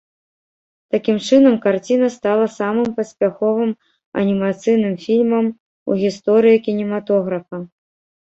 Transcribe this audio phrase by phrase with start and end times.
[0.93, 3.71] Такім чынам, карціна стала самым паспяховым
[4.23, 5.45] анімацыйным фільмам
[5.91, 7.57] у гісторыі кінематографа.